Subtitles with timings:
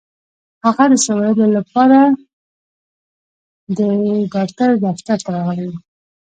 [0.65, 1.99] هغه د څه ويلو لپاره
[3.77, 3.79] د
[4.33, 5.79] ډاکټر دفتر ته راغلې وه.